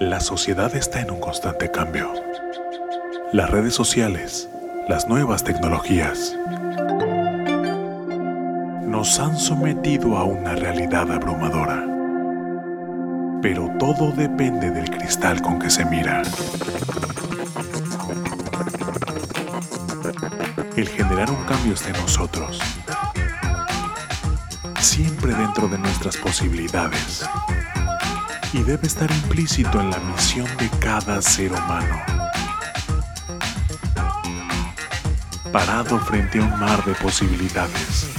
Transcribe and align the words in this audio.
La 0.00 0.18
sociedad 0.18 0.74
está 0.74 1.00
en 1.00 1.10
un 1.10 1.20
constante 1.20 1.70
cambio. 1.70 2.10
Las 3.32 3.50
redes 3.50 3.74
sociales, 3.74 4.48
las 4.88 5.08
nuevas 5.08 5.44
tecnologías, 5.44 6.36
nos 8.86 9.20
han 9.20 9.38
sometido 9.38 10.16
a 10.16 10.24
una 10.24 10.54
realidad 10.56 11.12
abrumadora. 11.12 11.84
Pero 13.42 13.70
todo 13.78 14.10
depende 14.12 14.70
del 14.70 14.90
cristal 14.90 15.42
con 15.42 15.58
que 15.58 15.70
se 15.70 15.84
mira. 15.84 16.22
El 20.76 20.88
generar 20.88 21.30
un 21.30 21.44
cambio 21.44 21.74
está 21.74 21.90
en 21.90 22.00
nosotros. 22.00 22.58
Siempre 24.80 25.34
dentro 25.34 25.68
de 25.68 25.78
nuestras 25.78 26.16
posibilidades 26.16 27.28
y 28.52 28.62
debe 28.62 28.86
estar 28.86 29.10
implícito 29.10 29.80
en 29.80 29.90
la 29.90 29.98
misión 29.98 30.46
de 30.58 30.68
cada 30.80 31.22
ser 31.22 31.52
humano. 31.52 32.02
Parado 35.52 35.98
frente 36.00 36.38
a 36.38 36.42
un 36.42 36.58
mar 36.58 36.84
de 36.84 36.94
posibilidades. 36.94 38.10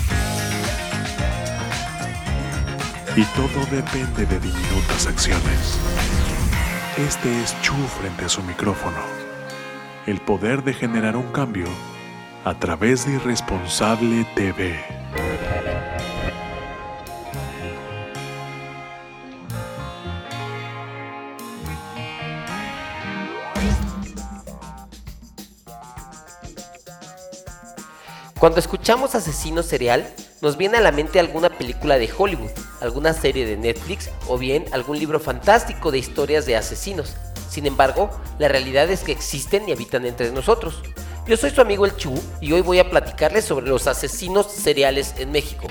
Y 3.16 3.24
todo 3.24 3.66
depende 3.72 4.26
de 4.26 4.40
diminutas 4.40 5.08
acciones. 5.08 5.78
Este 6.98 7.42
es 7.42 7.60
Chu 7.62 7.76
frente 8.00 8.26
a 8.26 8.30
su 8.30 8.42
micrófono. 8.44 9.02
El 10.06 10.22
poder 10.22 10.64
de 10.64 10.74
generar 10.74 11.18
un 11.18 11.32
cambio 11.32 11.68
a 12.46 12.54
través 12.54 13.06
de 13.06 13.14
Irresponsable 13.14 14.26
TV. 14.36 15.01
Cuando 28.42 28.58
escuchamos 28.58 29.14
asesino 29.14 29.62
serial, 29.62 30.12
nos 30.42 30.58
viene 30.58 30.80
a 30.80 30.82
la 30.82 30.92
mente 30.92 31.20
alguna 31.20 31.56
película 31.60 32.00
de 32.00 32.10
Hollywood, 32.12 32.50
alguna 32.80 33.14
serie 33.14 33.46
de 33.46 33.56
Netflix 33.56 34.10
o 34.28 34.40
bien 34.40 34.66
algún 34.72 34.98
libro 34.98 35.20
fantástico 35.20 35.92
de 35.92 36.00
historias 36.00 36.48
de 36.48 36.56
asesinos. 36.56 37.16
Sin 37.52 37.68
embargo, 37.68 38.10
la 38.40 38.48
realidad 38.48 38.90
es 38.90 39.02
que 39.02 39.12
existen 39.12 39.70
y 39.70 39.74
habitan 39.74 40.08
entre 40.08 40.32
nosotros. 40.32 40.82
Yo 41.28 41.38
soy 41.38 41.52
su 41.52 41.62
amigo 41.62 41.86
el 41.86 41.96
Chu 41.98 42.20
y 42.42 42.52
hoy 42.54 42.62
voy 42.62 42.80
a 42.80 42.90
platicarles 42.90 43.46
sobre 43.46 43.68
los 43.68 43.86
asesinos 43.86 44.52
seriales 44.52 45.14
en 45.20 45.32
México. 45.32 45.68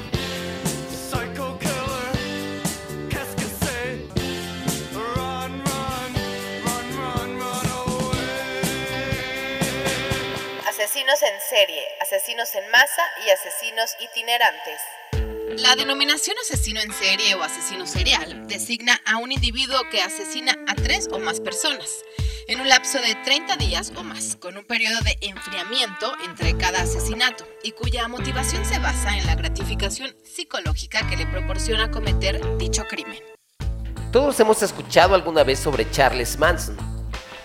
Asesinos 10.69 11.21
en 11.23 11.41
serie, 11.49 11.83
asesinos 12.11 12.53
en 12.57 12.69
masa 12.73 13.03
y 13.25 13.31
asesinos 13.31 13.95
itinerantes. 14.01 15.63
La 15.63 15.77
denominación 15.77 16.37
asesino 16.43 16.81
en 16.81 16.93
serie 16.93 17.37
o 17.37 17.43
asesino 17.45 17.87
serial 17.87 18.49
designa 18.49 19.01
a 19.07 19.19
un 19.19 19.31
individuo 19.31 19.79
que 19.93 20.03
asesina 20.03 20.57
a 20.67 20.75
tres 20.75 21.09
o 21.13 21.21
más 21.21 21.39
personas 21.39 21.89
en 22.49 22.61
un 22.61 22.69
lapso 22.69 22.99
de 23.01 23.15
30 23.15 23.57
días 23.59 23.93
o 23.97 24.03
más, 24.03 24.35
con 24.35 24.57
un 24.57 24.65
periodo 24.65 24.99
de 25.05 25.19
enfriamiento 25.21 26.13
entre 26.25 26.57
cada 26.57 26.83
asesinato 26.83 27.47
y 27.63 27.73
cuya 27.73 28.09
motivación 28.09 28.65
se 28.65 28.81
basa 28.81 29.17
en 29.17 29.27
la 29.27 29.37
gratificación 29.37 30.13
psicológica 30.25 31.07
que 31.09 31.17
le 31.17 31.27
proporciona 31.27 31.93
cometer 31.93 32.41
dicho 32.59 32.87
crimen. 32.89 33.23
Todos 34.11 34.41
hemos 34.41 34.65
escuchado 34.65 35.15
alguna 35.15 35.45
vez 35.45 35.61
sobre 35.61 35.89
Charles 35.93 36.37
Manson, 36.39 36.77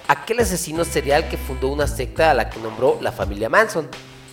aquel 0.07 0.39
asesino 0.39 0.83
serial 0.85 1.29
que 1.29 1.37
fundó 1.37 1.67
una 1.67 1.85
secta 1.85 2.31
a 2.31 2.33
la 2.33 2.49
que 2.49 2.57
nombró 2.57 2.97
la 2.99 3.11
familia 3.11 3.47
Manson 3.47 3.87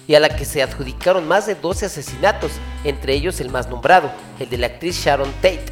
y 0.06 0.14
a 0.14 0.20
la 0.20 0.28
que 0.28 0.44
se 0.44 0.62
adjudicaron 0.62 1.26
más 1.26 1.46
de 1.46 1.54
12 1.54 1.86
asesinatos, 1.86 2.52
entre 2.84 3.14
ellos 3.14 3.40
el 3.40 3.50
más 3.50 3.68
nombrado, 3.68 4.10
el 4.38 4.48
de 4.48 4.58
la 4.58 4.66
actriz 4.68 4.96
Sharon 4.96 5.32
Tate, 5.34 5.64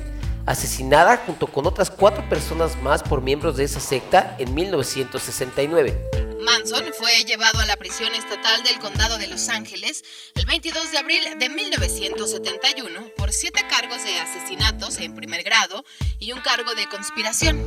asesinada 0.47 1.17
junto 1.19 1.47
con 1.47 1.67
otras 1.67 1.91
cuatro 1.91 2.29
personas 2.29 2.81
más 2.83 3.03
por 3.03 3.23
miembros 3.23 3.57
de 3.57 3.65
esa 3.65 3.81
secta 3.81 4.37
en 4.39 4.55
1969. 4.55 6.21
Manson 6.41 6.85
fue 6.99 7.25
llevado 7.25 7.61
a 7.61 7.67
la 7.67 7.77
prisión 7.77 8.15
estatal 8.15 8.63
del 8.63 8.79
condado 8.79 9.19
de 9.19 9.29
Los 9.29 9.49
Ángeles 9.51 10.03
el 10.35 10.47
22 10.47 10.91
de 10.91 10.99
abril 10.99 11.23
de 11.39 11.49
1971 11.51 13.11
por 13.17 13.33
siete 13.33 13.61
cargos 13.69 14.03
de 14.03 14.19
asesinatos 14.19 14.99
en 15.01 15.15
primer 15.15 15.43
grado 15.43 15.85
y 16.19 16.33
un 16.33 16.41
cargo 16.41 16.75
de 16.75 16.89
conspiración. 16.89 17.59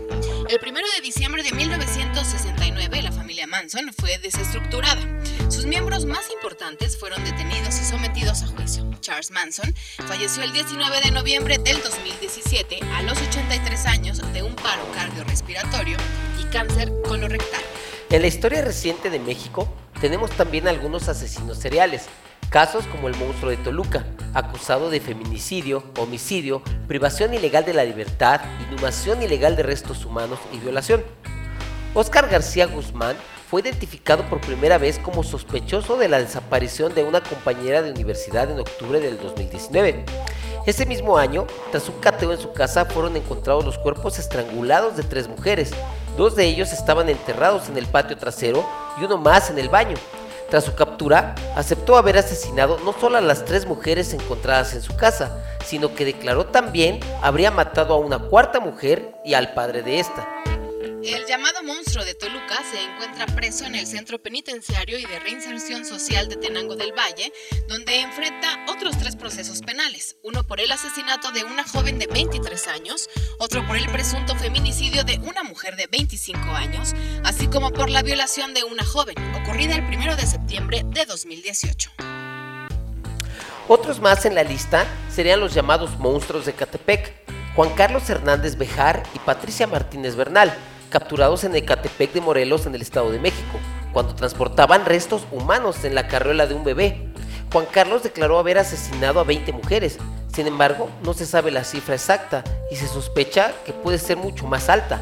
El 0.50 0.60
1 0.60 0.80
de 0.96 1.02
diciembre 1.02 1.44
de 1.44 1.52
1969 1.52 3.02
la 3.02 3.12
familia 3.12 3.48
Manson 3.48 3.94
fue 3.94 4.18
desestructurada. 4.18 5.02
Sus 5.64 5.70
miembros 5.70 6.06
más 6.06 6.30
importantes 6.30 6.98
fueron 6.98 7.24
detenidos 7.24 7.80
y 7.80 7.86
sometidos 7.86 8.44
a 8.44 8.48
juicio. 8.48 8.84
Charles 9.00 9.32
Manson 9.32 9.74
falleció 10.06 10.44
el 10.44 10.52
19 10.52 11.00
de 11.00 11.12
noviembre 11.12 11.58
del 11.58 11.82
2017 11.82 12.80
a 12.94 13.02
los 13.04 13.18
83 13.30 13.86
años 13.86 14.22
de 14.34 14.44
un 14.44 14.54
paro 14.58 14.86
cardiorrespiratorio 14.94 15.96
y 16.42 16.44
cáncer 16.52 16.92
colorectal. 17.08 17.62
En 18.10 18.22
la 18.24 18.28
historia 18.28 18.62
reciente 18.62 19.10
de 19.10 19.20
México 19.20 19.74
tenemos 20.02 20.32
también 20.32 20.68
algunos 20.68 21.08
asesinos 21.08 21.60
seriales, 21.60 22.08
casos 22.50 22.86
como 22.88 23.08
el 23.08 23.16
monstruo 23.16 23.50
de 23.50 23.56
Toluca, 23.56 24.06
acusado 24.34 24.90
de 24.90 25.00
feminicidio, 25.00 25.86
homicidio, 25.98 26.62
privación 26.90 27.34
ilegal 27.34 27.64
de 27.64 27.74
la 27.74 27.86
libertad, 27.86 28.42
inhumación 28.70 29.24
ilegal 29.24 29.56
de 29.56 29.64
restos 29.64 30.04
humanos 30.04 30.40
y 30.52 30.58
violación. 30.58 31.06
Oscar 31.94 32.28
García 32.28 32.66
Guzmán 32.66 33.16
fue 33.54 33.62
identificado 33.62 34.28
por 34.32 34.42
primera 34.42 34.80
vez 34.80 34.98
como 34.98 35.22
sospechoso 35.22 35.96
de 35.96 36.08
la 36.10 36.18
desaparición 36.18 36.96
de 36.96 37.04
una 37.04 37.22
compañera 37.22 37.84
de 37.84 37.92
universidad 37.92 38.50
en 38.50 38.60
octubre 38.60 39.00
del 39.00 39.20
2019. 39.20 40.06
Ese 40.66 40.88
mismo 40.88 41.20
año, 41.20 41.46
tras 41.70 41.88
un 41.88 42.00
cateo 42.00 42.34
en 42.34 42.40
su 42.40 42.52
casa, 42.52 42.86
fueron 42.86 43.16
encontrados 43.16 43.64
los 43.64 43.78
cuerpos 43.78 44.18
estrangulados 44.18 44.98
de 44.98 45.04
tres 45.04 45.28
mujeres. 45.28 45.70
Dos 46.18 46.36
de 46.36 46.48
ellos 46.48 46.74
estaban 46.74 47.10
enterrados 47.10 47.70
en 47.70 47.78
el 47.78 47.86
patio 47.86 48.18
trasero 48.18 48.68
y 49.00 49.04
uno 49.04 49.20
más 49.20 49.52
en 49.52 49.60
el 49.60 49.70
baño. 49.70 49.98
Tras 50.50 50.64
su 50.64 50.74
captura, 50.74 51.36
aceptó 51.56 51.96
haber 51.96 52.18
asesinado 52.18 52.80
no 52.84 52.92
solo 52.94 53.20
a 53.20 53.22
las 53.22 53.46
tres 53.46 53.68
mujeres 53.68 54.16
encontradas 54.16 54.74
en 54.74 54.82
su 54.82 54.98
casa, 54.98 55.46
sino 55.64 55.94
que 55.94 56.06
declaró 56.06 56.48
también 56.48 57.00
habría 57.22 57.52
matado 57.52 57.94
a 57.94 58.00
una 58.00 58.18
cuarta 58.18 58.60
mujer 58.60 59.14
y 59.24 59.36
al 59.36 59.54
padre 59.54 59.84
de 59.84 60.00
esta. 60.00 60.28
El 61.06 61.26
llamado 61.26 61.62
monstruo 61.64 62.06
de 62.06 62.16
Toluca 62.16 62.64
se 62.72 62.82
encuentra 62.82 63.26
preso 63.36 63.66
en 63.66 63.76
el 63.76 63.86
Centro 63.86 64.20
Penitenciario 64.20 64.98
y 64.98 65.06
de 65.06 65.20
Reinserción 65.20 65.84
Social 65.84 66.30
de 66.30 66.38
Tenango 66.38 66.78
del 66.78 66.94
Valle, 66.94 67.34
donde 67.68 68.00
enfrenta 68.00 68.66
otros 68.70 68.98
tres 68.98 69.18
procesos 69.18 69.60
penales, 69.60 70.16
uno 70.24 70.48
por 70.48 70.62
el 70.62 70.72
asesinato 70.72 71.32
de 71.32 71.44
una 71.44 71.68
joven 71.68 72.00
de 72.00 72.08
23 72.08 72.68
años, 72.70 73.10
otro 73.38 73.68
por 73.68 73.76
el 73.76 73.86
presunto 73.92 74.34
feminicidio 74.36 75.04
de 75.04 75.20
una 75.20 75.44
mujer 75.44 75.76
de 75.76 75.88
25 75.88 76.40
años, 76.52 76.94
así 77.26 77.48
como 77.48 77.72
por 77.72 77.90
la 77.90 78.02
violación 78.02 78.54
de 78.54 78.64
una 78.64 78.86
joven, 78.86 79.16
ocurrida 79.36 79.76
el 79.76 79.84
1 79.84 80.16
de 80.16 80.26
septiembre 80.26 80.84
de 80.86 81.06
2018. 81.06 81.92
Otros 83.68 84.00
más 84.00 84.26
en 84.26 84.36
la 84.36 84.44
lista 84.44 84.88
serían 85.14 85.42
los 85.42 85.54
llamados 85.54 86.00
monstruos 86.00 86.46
de 86.46 86.54
Catepec, 86.54 87.14
Juan 87.58 87.76
Carlos 87.76 88.10
Hernández 88.10 88.58
Bejar 88.58 89.04
y 89.14 89.20
Patricia 89.20 89.68
Martínez 89.68 90.16
Bernal, 90.16 90.58
capturados 90.94 91.44
en 91.44 91.56
Ecatepec 91.56 92.14
de 92.14 92.22
Morelos 92.22 92.68
en 92.68 92.76
el 92.76 92.84
Estado 92.84 93.12
de 93.12 93.18
México, 93.18 93.58
cuando 93.94 94.14
transportaban 94.14 94.86
restos 94.86 95.26
humanos 95.32 95.86
en 95.86 95.96
la 95.96 96.08
carriola 96.08 96.46
de 96.46 96.54
un 96.54 96.64
bebé. 96.64 97.10
Juan 97.52 97.66
Carlos 97.66 98.04
declaró 98.04 98.38
haber 98.38 98.60
asesinado 98.60 99.20
a 99.20 99.24
20 99.24 99.54
mujeres, 99.54 99.98
sin 100.32 100.46
embargo 100.46 100.92
no 101.02 101.16
se 101.16 101.26
sabe 101.26 101.50
la 101.50 101.64
cifra 101.64 101.96
exacta 101.96 102.44
y 102.70 102.76
se 102.76 102.88
sospecha 102.88 103.54
que 103.66 103.74
puede 103.74 103.98
ser 103.98 104.18
mucho 104.18 104.46
más 104.46 104.70
alta. 104.70 105.02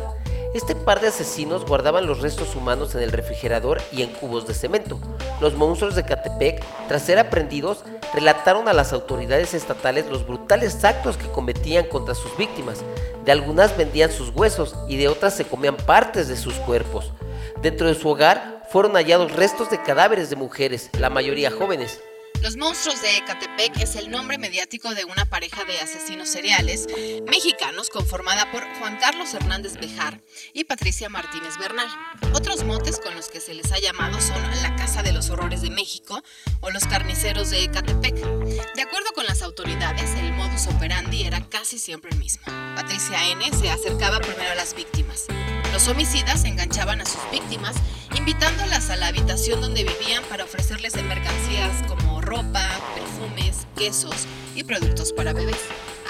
Este 0.53 0.75
par 0.75 0.99
de 0.99 1.07
asesinos 1.07 1.65
guardaban 1.65 2.05
los 2.05 2.19
restos 2.19 2.57
humanos 2.57 2.93
en 2.93 3.01
el 3.01 3.13
refrigerador 3.13 3.81
y 3.89 4.01
en 4.01 4.09
cubos 4.09 4.45
de 4.47 4.53
cemento. 4.53 4.99
Los 5.39 5.55
monstruos 5.55 5.95
de 5.95 6.03
Catepec, 6.03 6.61
tras 6.89 7.03
ser 7.03 7.19
aprendidos, 7.19 7.85
relataron 8.13 8.67
a 8.67 8.73
las 8.73 8.91
autoridades 8.91 9.53
estatales 9.53 10.07
los 10.07 10.27
brutales 10.27 10.83
actos 10.83 11.15
que 11.15 11.31
cometían 11.31 11.85
contra 11.85 12.15
sus 12.15 12.35
víctimas. 12.35 12.83
De 13.23 13.31
algunas 13.31 13.77
vendían 13.77 14.11
sus 14.11 14.29
huesos 14.35 14.75
y 14.89 14.97
de 14.97 15.07
otras 15.07 15.35
se 15.35 15.45
comían 15.45 15.77
partes 15.77 16.27
de 16.27 16.35
sus 16.35 16.55
cuerpos. 16.55 17.13
Dentro 17.61 17.87
de 17.87 17.95
su 17.95 18.09
hogar 18.09 18.63
fueron 18.69 18.95
hallados 18.95 19.31
restos 19.31 19.69
de 19.69 19.81
cadáveres 19.81 20.29
de 20.29 20.35
mujeres, 20.35 20.89
la 20.99 21.09
mayoría 21.09 21.49
jóvenes. 21.49 22.01
Los 22.41 22.57
monstruos 22.57 22.99
de 23.03 23.17
Ecatepec 23.17 23.77
es 23.81 23.95
el 23.95 24.09
nombre 24.09 24.39
mediático 24.39 24.95
de 24.95 25.05
una 25.05 25.25
pareja 25.25 25.63
de 25.63 25.79
asesinos 25.79 26.27
seriales 26.27 26.87
mexicanos 27.29 27.91
conformada 27.91 28.51
por 28.51 28.63
Juan 28.79 28.97
Carlos 28.97 29.31
Hernández 29.35 29.75
Bejar 29.79 30.23
y 30.51 30.63
Patricia 30.63 31.07
Martínez 31.07 31.59
Bernal. 31.59 31.87
Otros 32.33 32.63
motes 32.63 32.99
con 32.99 33.15
los 33.15 33.27
que 33.27 33.39
se 33.39 33.53
les 33.53 33.71
ha 33.71 33.77
llamado 33.77 34.19
son 34.19 34.41
la 34.63 34.75
Casa 34.75 35.03
de 35.03 35.11
los 35.11 35.29
Horrores 35.29 35.61
de 35.61 35.69
México 35.69 36.23
o 36.61 36.71
los 36.71 36.85
Carniceros 36.85 37.51
de 37.51 37.63
Ecatepec. 37.65 38.15
De 38.15 38.81
acuerdo 38.81 39.11
con 39.13 39.27
las 39.27 39.43
autoridades, 39.43 40.09
el 40.15 40.33
modus 40.33 40.65
operandi 40.65 41.25
era 41.25 41.47
casi 41.47 41.77
siempre 41.77 42.09
el 42.09 42.17
mismo. 42.17 42.41
Patricia 42.75 43.29
N. 43.29 43.51
se 43.51 43.69
acercaba 43.69 44.19
primero 44.19 44.51
a 44.51 44.55
las 44.55 44.73
víctimas. 44.73 45.27
Los 45.73 45.87
homicidas 45.87 46.43
enganchaban 46.45 47.01
a 47.01 47.05
sus 47.05 47.21
víctimas, 47.31 47.75
invitándolas 48.17 48.89
a 48.89 48.95
la 48.95 49.07
habitación 49.07 49.61
donde 49.61 49.83
vivían 49.83 50.23
para 50.23 50.43
ofrecerles 50.43 50.95
mercancías 51.03 51.83
como 51.87 52.10
ropa, 52.31 52.65
perfumes, 52.95 53.67
quesos 53.75 54.25
y 54.55 54.63
productos 54.63 55.11
para 55.11 55.33
bebés. 55.33 55.59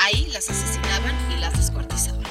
Ahí 0.06 0.28
las 0.32 0.52
asesinaban 0.52 1.16
y 1.36 1.40
las 1.40 1.58
descuartizaban. 1.58 2.22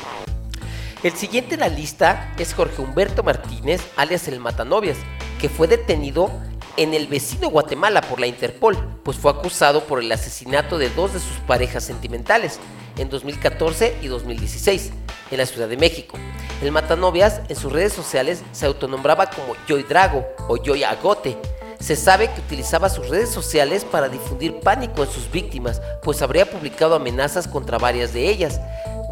El 1.02 1.12
siguiente 1.14 1.54
en 1.54 1.60
la 1.60 1.68
lista 1.68 2.32
es 2.38 2.54
Jorge 2.54 2.82
Humberto 2.82 3.24
Martínez, 3.24 3.80
alias 3.96 4.28
el 4.28 4.38
Matanovias, 4.38 4.98
que 5.40 5.48
fue 5.48 5.66
detenido 5.66 6.30
en 6.76 6.94
el 6.94 7.08
vecino 7.08 7.50
Guatemala 7.50 8.00
por 8.02 8.20
la 8.20 8.28
Interpol, 8.28 8.78
pues 9.02 9.16
fue 9.16 9.32
acusado 9.32 9.82
por 9.82 9.98
el 9.98 10.12
asesinato 10.12 10.78
de 10.78 10.88
dos 10.90 11.12
de 11.12 11.18
sus 11.18 11.38
parejas 11.48 11.82
sentimentales 11.82 12.60
en 12.96 13.08
2014 13.08 13.96
y 14.02 14.06
2016 14.06 14.92
en 15.32 15.38
la 15.38 15.46
Ciudad 15.46 15.68
de 15.68 15.76
México. 15.76 16.16
El 16.62 16.70
Matanovias 16.70 17.40
en 17.48 17.56
sus 17.56 17.72
redes 17.72 17.92
sociales 17.92 18.44
se 18.52 18.66
autonombraba 18.66 19.30
como 19.30 19.56
Joy 19.66 19.82
Drago 19.82 20.24
o 20.48 20.58
Joy 20.58 20.84
Agote 20.84 21.36
se 21.80 21.96
sabe 21.96 22.30
que 22.32 22.40
utilizaba 22.40 22.90
sus 22.90 23.08
redes 23.08 23.30
sociales 23.30 23.84
para 23.84 24.08
difundir 24.08 24.60
pánico 24.60 25.02
en 25.02 25.10
sus 25.10 25.30
víctimas, 25.30 25.80
pues 26.02 26.22
habría 26.22 26.48
publicado 26.48 26.94
amenazas 26.94 27.48
contra 27.48 27.78
varias 27.78 28.12
de 28.12 28.28
ellas, 28.28 28.60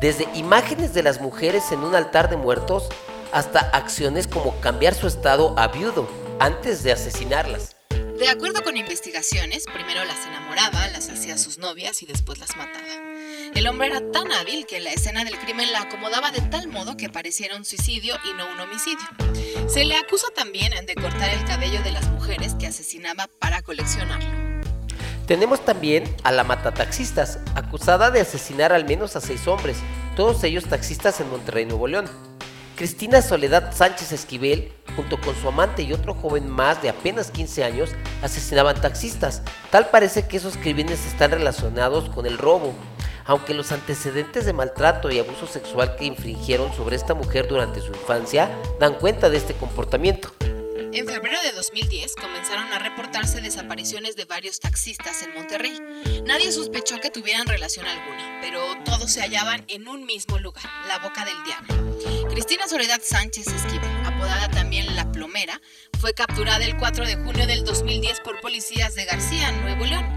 desde 0.00 0.28
imágenes 0.34 0.94
de 0.94 1.02
las 1.02 1.20
mujeres 1.20 1.72
en 1.72 1.80
un 1.80 1.94
altar 1.94 2.28
de 2.28 2.36
muertos 2.36 2.88
hasta 3.32 3.60
acciones 3.60 4.28
como 4.28 4.58
cambiar 4.60 4.94
su 4.94 5.06
estado 5.06 5.58
a 5.58 5.68
viudo 5.68 6.08
antes 6.38 6.82
de 6.82 6.92
asesinarlas. 6.92 7.74
De 8.18 8.28
acuerdo 8.28 8.62
con 8.62 8.76
investigaciones, 8.76 9.64
primero 9.72 10.04
las 10.04 10.26
enamoraba, 10.26 10.88
las 10.88 11.08
hacía 11.08 11.38
sus 11.38 11.58
novias 11.58 12.02
y 12.02 12.06
después 12.06 12.38
las 12.38 12.56
mataba. 12.56 12.84
El 13.54 13.66
hombre 13.66 13.88
era 13.88 14.00
tan 14.10 14.30
hábil 14.32 14.66
que 14.66 14.80
la 14.80 14.92
escena 14.92 15.24
del 15.24 15.38
crimen 15.38 15.72
la 15.72 15.82
acomodaba 15.82 16.30
de 16.32 16.40
tal 16.42 16.68
modo 16.68 16.96
que 16.96 17.08
pareciera 17.08 17.56
un 17.56 17.64
suicidio 17.64 18.16
y 18.28 18.34
no 18.34 18.46
un 18.52 18.60
homicidio. 18.60 19.06
Se 19.68 19.84
le 19.84 19.96
acusa 19.96 20.26
también 20.34 20.72
de 20.84 20.94
cortar 20.94 21.30
el 21.30 21.44
cabello 21.44 21.80
de 21.82 21.92
las 21.92 22.06
mujeres 22.08 22.17
que 22.58 22.66
asesinaba 22.66 23.26
para 23.38 23.62
coleccionarlo. 23.62 24.28
Tenemos 25.26 25.64
también 25.64 26.04
a 26.24 26.32
la 26.32 26.44
matataxistas, 26.44 27.38
acusada 27.54 28.10
de 28.10 28.20
asesinar 28.20 28.70
al 28.72 28.84
menos 28.84 29.16
a 29.16 29.22
seis 29.22 29.48
hombres, 29.48 29.78
todos 30.14 30.44
ellos 30.44 30.64
taxistas 30.64 31.20
en 31.20 31.30
Monterrey, 31.30 31.64
Nuevo 31.64 31.86
León. 31.86 32.06
Cristina 32.76 33.22
Soledad 33.22 33.74
Sánchez 33.74 34.12
Esquivel, 34.12 34.72
junto 34.94 35.18
con 35.18 35.34
su 35.36 35.48
amante 35.48 35.82
y 35.82 35.92
otro 35.94 36.14
joven 36.14 36.48
más 36.48 36.82
de 36.82 36.90
apenas 36.90 37.30
15 37.30 37.64
años, 37.64 37.90
asesinaban 38.22 38.78
taxistas. 38.80 39.42
Tal 39.70 39.88
parece 39.88 40.28
que 40.28 40.36
esos 40.36 40.58
crímenes 40.58 41.06
están 41.06 41.30
relacionados 41.30 42.10
con 42.10 42.26
el 42.26 42.36
robo, 42.36 42.74
aunque 43.24 43.54
los 43.54 43.72
antecedentes 43.72 44.44
de 44.44 44.52
maltrato 44.52 45.10
y 45.10 45.18
abuso 45.18 45.46
sexual 45.46 45.96
que 45.96 46.04
infringieron 46.04 46.72
sobre 46.74 46.96
esta 46.96 47.14
mujer 47.14 47.48
durante 47.48 47.80
su 47.80 47.88
infancia 47.88 48.50
dan 48.78 48.94
cuenta 48.94 49.30
de 49.30 49.38
este 49.38 49.54
comportamiento. 49.54 50.37
En 50.98 51.06
febrero 51.06 51.40
de 51.44 51.52
2010 51.52 52.16
comenzaron 52.16 52.72
a 52.72 52.80
reportarse 52.80 53.40
desapariciones 53.40 54.16
de 54.16 54.24
varios 54.24 54.58
taxistas 54.58 55.22
en 55.22 55.32
Monterrey. 55.32 55.78
Nadie 56.26 56.50
sospechó 56.50 56.98
que 56.98 57.08
tuvieran 57.08 57.46
relación 57.46 57.86
alguna, 57.86 58.40
pero 58.42 58.60
todos 58.84 59.08
se 59.12 59.20
hallaban 59.20 59.64
en 59.68 59.86
un 59.86 60.06
mismo 60.06 60.40
lugar, 60.40 60.64
la 60.88 60.98
Boca 60.98 61.24
del 61.24 61.36
Diablo. 61.44 62.28
Cristina 62.30 62.66
Soledad 62.66 63.00
Sánchez 63.00 63.46
Esquivel, 63.46 63.88
apodada 64.04 64.48
también 64.48 64.96
La 64.96 65.12
Plomera, 65.12 65.60
fue 66.00 66.14
capturada 66.14 66.64
el 66.64 66.76
4 66.76 67.06
de 67.06 67.14
junio 67.14 67.46
del 67.46 67.64
2010 67.64 68.18
por 68.22 68.40
policías 68.40 68.96
de 68.96 69.04
García, 69.04 69.52
Nuevo 69.52 69.84
León. 69.86 70.12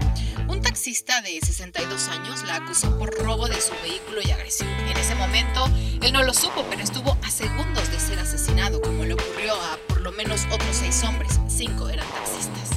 Un 0.52 0.60
taxista 0.60 1.22
de 1.22 1.40
62 1.40 2.08
años 2.08 2.42
la 2.44 2.56
acusó 2.56 2.98
por 2.98 3.10
robo 3.24 3.48
de 3.48 3.58
su 3.58 3.72
vehículo 3.82 4.20
y 4.22 4.30
agresión. 4.32 4.68
En 4.68 4.98
ese 4.98 5.14
momento, 5.14 5.64
él 6.02 6.12
no 6.12 6.22
lo 6.24 6.34
supo, 6.34 6.66
pero 6.68 6.82
estuvo 6.82 7.16
a 7.24 7.30
segundos 7.30 7.90
de 7.90 7.98
ser 7.98 8.18
asesinado, 8.18 8.82
como 8.82 9.02
le 9.06 9.14
ocurrió 9.14 9.54
a 9.54 9.78
por 9.88 10.02
lo 10.02 10.12
menos 10.12 10.44
otros 10.52 10.76
seis 10.76 11.02
hombres. 11.04 11.40
Cinco 11.48 11.88
eran 11.88 12.06
taxistas. 12.06 12.68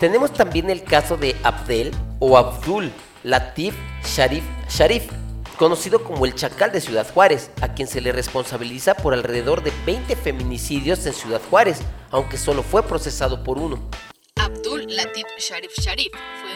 Tenemos 0.00 0.32
también 0.32 0.70
el 0.70 0.82
caso 0.84 1.18
de 1.18 1.36
Abdel 1.42 1.94
o 2.18 2.38
Abdul 2.38 2.90
Latif 3.24 3.74
Sharif 4.02 4.44
Sharif, 4.70 5.04
conocido 5.58 6.02
como 6.02 6.24
el 6.24 6.34
Chacal 6.34 6.72
de 6.72 6.80
Ciudad 6.80 7.06
Juárez, 7.12 7.50
a 7.60 7.74
quien 7.74 7.88
se 7.88 8.00
le 8.00 8.10
responsabiliza 8.10 8.94
por 8.94 9.12
alrededor 9.12 9.62
de 9.62 9.70
20 9.84 10.16
feminicidios 10.16 11.04
en 11.04 11.12
Ciudad 11.12 11.42
Juárez, 11.50 11.82
aunque 12.10 12.38
solo 12.38 12.62
fue 12.62 12.82
procesado 12.82 13.44
por 13.44 13.58
uno. 13.58 13.86
Abdul 14.36 14.84
Latif 14.94 15.26
Sharif 15.38 15.72
Sharif 15.78 16.12
fue 16.42 16.53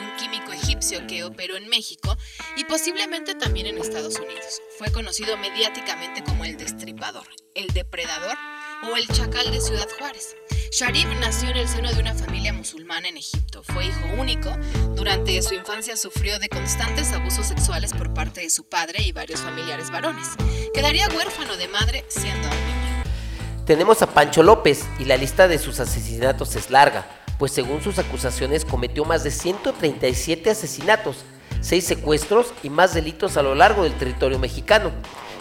egipcio 0.78 1.06
que 1.08 1.18
en 1.56 1.68
México 1.68 2.16
y 2.56 2.64
posiblemente 2.64 3.34
también 3.34 3.66
en 3.66 3.78
Estados 3.78 4.18
Unidos. 4.18 4.62
Fue 4.78 4.92
conocido 4.92 5.36
mediáticamente 5.36 6.22
como 6.22 6.44
el 6.44 6.56
destripador, 6.56 7.26
el 7.54 7.66
depredador 7.68 8.36
o 8.84 8.96
el 8.96 9.06
chacal 9.08 9.50
de 9.50 9.60
Ciudad 9.60 9.88
Juárez. 9.98 10.36
Sharif 10.70 11.06
nació 11.20 11.50
en 11.50 11.56
el 11.56 11.68
seno 11.68 11.92
de 11.92 12.00
una 12.00 12.14
familia 12.14 12.52
musulmana 12.52 13.08
en 13.08 13.16
Egipto. 13.16 13.64
Fue 13.64 13.86
hijo 13.86 14.06
único. 14.18 14.50
Durante 14.94 15.42
su 15.42 15.54
infancia 15.54 15.96
sufrió 15.96 16.38
de 16.38 16.48
constantes 16.48 17.12
abusos 17.12 17.46
sexuales 17.46 17.92
por 17.92 18.14
parte 18.14 18.42
de 18.42 18.50
su 18.50 18.68
padre 18.68 19.02
y 19.02 19.10
varios 19.10 19.40
familiares 19.40 19.90
varones. 19.90 20.28
Quedaría 20.72 21.08
huérfano 21.08 21.56
de 21.56 21.68
madre 21.68 22.04
siendo 22.08 22.46
un 22.48 22.54
niño. 22.54 23.04
Tenemos 23.66 24.00
a 24.02 24.14
Pancho 24.14 24.44
López 24.44 24.84
y 25.00 25.06
la 25.06 25.16
lista 25.16 25.48
de 25.48 25.58
sus 25.58 25.80
asesinatos 25.80 26.54
es 26.54 26.70
larga 26.70 27.17
pues 27.38 27.52
según 27.52 27.82
sus 27.82 27.98
acusaciones 27.98 28.64
cometió 28.64 29.04
más 29.04 29.24
de 29.24 29.30
137 29.30 30.50
asesinatos, 30.50 31.24
6 31.60 31.84
secuestros 31.84 32.52
y 32.62 32.70
más 32.70 32.94
delitos 32.94 33.36
a 33.36 33.42
lo 33.42 33.54
largo 33.54 33.84
del 33.84 33.96
territorio 33.96 34.38
mexicano. 34.38 34.90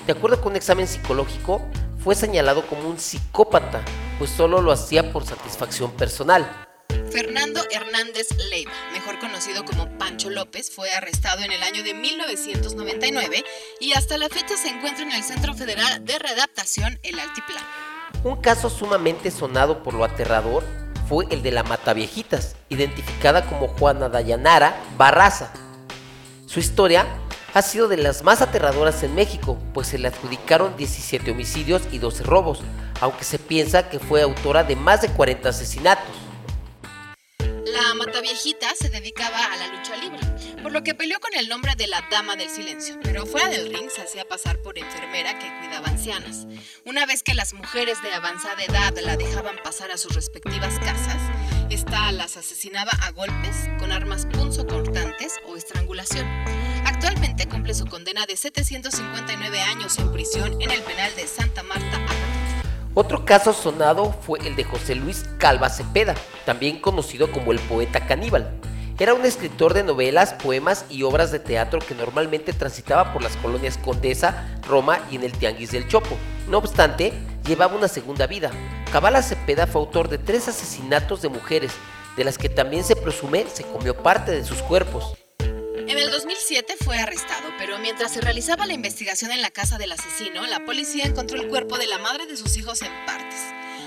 De 0.05 0.13
acuerdo 0.13 0.39
con 0.41 0.51
un 0.51 0.57
examen 0.57 0.88
psicológico, 0.88 1.61
fue 2.03 2.15
señalado 2.15 2.65
como 2.67 2.88
un 2.88 2.99
psicópata, 2.99 3.81
pues 4.17 4.29
solo 4.29 4.61
lo 4.61 4.71
hacía 4.71 5.11
por 5.11 5.25
satisfacción 5.25 5.91
personal. 5.91 6.65
Fernando 7.11 7.61
Hernández 7.71 8.27
Leiva, 8.49 8.71
mejor 8.94 9.17
conocido 9.19 9.65
como 9.65 9.89
Pancho 9.97 10.29
López, 10.29 10.71
fue 10.71 10.91
arrestado 10.91 11.41
en 11.44 11.51
el 11.51 11.63
año 11.63 11.83
de 11.83 11.94
1999 11.94 13.44
y 13.79 13.94
hasta 13.94 14.17
la 14.17 14.29
fecha 14.29 14.55
se 14.55 14.69
encuentra 14.69 15.03
en 15.03 15.11
el 15.11 15.23
Centro 15.23 15.53
Federal 15.53 16.05
de 16.05 16.19
Readaptación 16.19 16.99
El 17.03 17.19
Altiplano. 17.19 17.65
Un 18.23 18.41
caso 18.41 18.69
sumamente 18.69 19.31
sonado 19.31 19.83
por 19.83 19.94
lo 19.94 20.03
aterrador 20.03 20.63
fue 21.07 21.25
el 21.30 21.42
de 21.42 21.51
la 21.51 21.63
Mataviejitas, 21.63 22.56
identificada 22.69 23.45
como 23.45 23.68
Juana 23.68 24.09
Dayanara 24.09 24.75
Barraza. 24.98 25.51
Su 26.45 26.59
historia 26.59 27.06
ha 27.54 27.62
sido 27.62 27.88
de 27.88 27.98
las 27.98 28.24
más 28.24 28.42
aterradoras 28.42 29.01
en 29.04 29.15
México, 29.15 29.57
pues 29.74 29.88
se 29.88 29.98
le 29.98 30.09
adjudicaron 30.09 30.75
17 30.77 31.31
homicidios 31.31 31.81
y 31.92 31.98
12 31.98 32.23
robos, 32.23 32.61
aunque 33.02 33.23
se 33.23 33.40
piensa 33.40 33.90
que 33.90 33.99
fue 33.99 34.21
autora 34.21 34.64
de 34.64 34.76
más 34.76 35.02
de 35.02 35.09
40 35.09 35.49
asesinatos. 35.49 35.96
La 38.18 38.24
Mataviejita 38.24 38.74
se 38.74 38.90
dedicaba 38.90 39.45
a 39.45 39.57
la 39.57 39.68
lucha 39.68 39.95
libre, 39.95 40.19
por 40.64 40.71
lo 40.71 40.81
que 40.81 40.95
peleó 40.95 41.19
con 41.19 41.36
el 41.36 41.47
nombre 41.47 41.76
de 41.76 41.86
la 41.86 42.04
Dama 42.09 42.36
del 42.36 42.50
Silencio, 42.50 42.97
pero 43.04 43.28
fuera 43.28 43.47
del 43.47 43.71
ring 43.71 43.92
se 43.92 44.02
hacía 44.02 44.28
pasar 44.28 44.59
por 44.64 44.76
enfermera 44.80 45.38
que 45.38 45.56
cuidaba 45.59 45.90
ancianas. 45.90 46.47
Una 46.83 47.06
vez 47.06 47.21
que 47.21 47.36
las 47.36 47.54
mujeres 47.54 48.02
de 48.02 48.12
avanzada 48.12 48.64
edad 48.64 48.97
la 49.04 49.18
dejaban 49.18 49.57
pasar 49.64 49.92
a 49.92 49.97
sus 49.97 50.16
respectivas 50.16 50.80
casas, 50.80 51.21
esta 51.69 52.12
las 52.12 52.38
asesinaba 52.38 52.92
a 53.04 53.12
golpes, 53.12 53.69
con 53.78 53.92
armas 53.92 54.26
punzocortantes 54.26 55.36
o 55.45 55.56
estrangulación. 55.56 56.26
Actualmente 56.86 57.47
cumple 57.47 57.76
su 57.76 57.86
condena 57.86 58.26
de 58.26 58.36
759 58.36 59.62
años 59.62 59.95
en 60.00 60.12
prisión 60.12 60.59
en 60.59 60.71
el 60.71 60.81
penal 60.81 61.16
de 61.16 61.28
Santa 61.28 61.62
Marta, 61.62 62.04
otro 62.99 63.25
caso 63.25 63.54
sonado 63.54 64.11
fue 64.21 64.39
el 64.39 64.56
de 64.56 64.63
José 64.63 64.95
Luis 64.95 65.23
Calva 65.37 65.69
Cepeda, 65.69 66.16
también 66.47 66.81
conocido 66.81 67.31
como 67.31 67.51
el 67.51 67.59
poeta 67.59 68.07
caníbal. 68.07 68.59
Era 68.97 69.13
un 69.13 69.23
escritor 69.23 69.75
de 69.75 69.83
novelas, 69.83 70.33
poemas 70.33 70.83
y 70.89 71.04
obras 71.04 71.31
de 71.31 71.37
teatro 71.37 71.77
que 71.77 71.94
normalmente 71.94 72.54
transitaba 72.54 73.13
por 73.13 73.21
las 73.21 73.37
colonias 73.37 73.77
Condesa, 73.77 74.57
Roma 74.68 74.97
y 75.11 75.18
en 75.18 75.23
el 75.25 75.31
Tianguis 75.31 75.69
del 75.69 75.87
Chopo. 75.87 76.18
No 76.47 76.57
obstante, 76.57 77.13
llevaba 77.45 77.75
una 77.75 77.87
segunda 77.87 78.25
vida. 78.25 78.49
Cabala 78.92 79.21
Cepeda 79.21 79.68
fue 79.68 79.81
autor 79.81 80.09
de 80.09 80.18
tres 80.18 80.47
asesinatos 80.47 81.21
de 81.21 81.30
mujeres, 81.30 81.73
de 82.16 82.23
las 82.23 82.39
que 82.39 82.49
también 82.49 82.83
se 82.83 82.95
presume 82.95 83.45
se 83.45 83.63
comió 83.63 83.95
parte 83.95 84.31
de 84.31 84.44
sus 84.44 84.63
cuerpos. 84.63 85.17
En 85.86 85.98
el 85.98 86.10
2007 86.10 86.76
fue 86.84 86.98
arrestado, 86.98 87.50
pero 87.60 87.78
mientras 87.78 88.12
se 88.12 88.19
realizaba 88.19 88.66
la 88.66 88.74
investigación 88.74 89.31
en 89.31 89.44
la 89.44 89.52
casa 89.52 89.78
del 89.78 89.92
asesino, 89.92 90.46
la 90.48 90.66
policía 90.66 91.06
encontró 91.06 91.40
el 91.40 91.48
cuerpo 91.48 91.78
de 91.78 91.86
la 91.86 92.00
madre 92.00 92.26
de 92.26 92.36
sus 92.36 92.57
hijos 92.57 92.81
en 92.81 92.92
partes, 93.06 93.40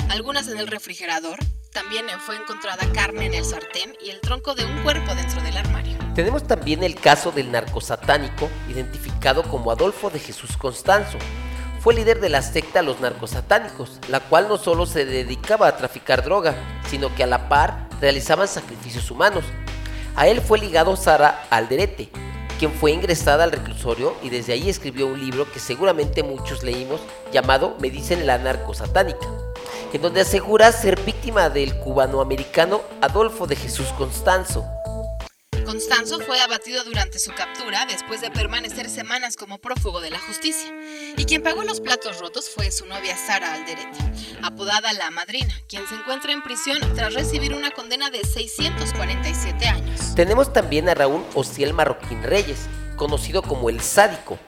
algunas 0.09 0.47
en 0.49 0.59
el 0.59 0.69
refrigerador 0.69 1.39
También 1.73 2.07
fue 2.25 2.37
encontrada 2.37 2.91
carne 2.93 3.27
en 3.27 3.35
el 3.35 3.45
sartén 3.45 3.97
y 4.01 4.11
el 4.11 4.21
tronco 4.21 4.55
de 4.55 4.65
un 4.65 4.83
cuerpo 4.83 5.15
dentro 5.15 5.43
del 5.43 5.57
armario. 5.57 5.99
Tenemos 6.15 6.47
también 6.47 6.85
el 6.85 6.95
caso 6.95 7.33
del 7.33 7.51
narcosatánico, 7.51 8.49
identificado 8.69 9.43
como 9.43 9.71
Adolfo 9.71 10.11
de 10.11 10.21
Jesús 10.21 10.57
Constanzo. 10.57 11.19
Fue 11.81 11.95
líder 11.95 12.21
de 12.21 12.29
la 12.29 12.43
secta 12.43 12.83
Los 12.83 13.01
Narcosatánicos, 13.01 13.99
la 14.09 14.21
cual 14.21 14.49
no 14.49 14.59
solo 14.59 14.87
se 14.87 15.05
dedicaba 15.05 15.67
a 15.67 15.77
traficar 15.77 16.23
droga, 16.23 16.55
sino 16.89 17.15
que 17.15 17.25
a 17.25 17.27
la 17.27 17.49
par 17.49 17.89
realizaban 18.01 18.49
sacrificios 18.49 19.11
humanos. 19.11 19.45
A 20.21 20.27
él 20.27 20.43
fue 20.43 20.59
ligado 20.59 20.97
Sara 20.97 21.47
Alderete, 21.49 22.11
quien 22.59 22.73
fue 22.73 22.93
ingresada 22.93 23.45
al 23.45 23.53
reclusorio 23.53 24.15
y 24.23 24.29
desde 24.29 24.53
ahí 24.53 24.69
escribió 24.69 25.07
un 25.07 25.19
libro 25.19 25.51
que 25.51 25.59
seguramente 25.59 26.23
muchos 26.23 26.63
leímos 26.63 27.01
llamado 27.33 27.75
Me 27.81 27.89
dicen 27.89 28.27
la 28.27 28.37
narcosatánica, 28.37 29.27
en 29.95 30.03
donde 30.03 30.21
asegura 30.21 30.73
ser 30.73 31.01
víctima 31.07 31.49
del 31.49 31.75
cubanoamericano 31.75 32.83
Adolfo 33.01 33.47
de 33.47 33.57
Jesús 33.57 33.87
Constanzo. 33.97 34.63
Constanzo 35.71 36.19
fue 36.19 36.41
abatido 36.41 36.83
durante 36.83 37.21
su 37.21 37.31
captura 37.33 37.87
después 37.87 38.21
de 38.21 38.33
permanecer 38.33 38.91
semanas 38.91 39.37
como 39.37 39.59
prófugo 39.59 40.01
de 40.01 40.11
la 40.11 40.19
justicia. 40.19 40.75
Y 41.17 41.27
quien 41.27 41.45
pagó 41.45 41.63
los 41.63 41.81
platos 41.81 42.19
rotos 42.19 42.51
fue 42.51 42.73
su 42.73 42.87
novia 42.87 43.17
Sara 43.17 43.55
Alderete, 43.55 43.99
apodada 44.43 44.93
La 44.95 45.13
Madrina, 45.13 45.55
quien 45.69 45.87
se 45.87 45.95
encuentra 45.95 46.33
en 46.33 46.43
prisión 46.43 46.81
tras 46.97 47.15
recibir 47.15 47.55
una 47.55 47.71
condena 47.71 48.11
de 48.11 48.25
647 48.25 49.69
años. 49.69 50.17
Tenemos 50.17 50.53
también 50.53 50.89
a 50.89 50.95
Raúl 50.95 51.25
Ociel 51.35 51.73
Marroquín 51.73 52.21
Reyes, 52.25 52.67
conocido 52.97 53.41
como 53.41 53.71
el 53.71 53.81
Sádico, 53.81 54.41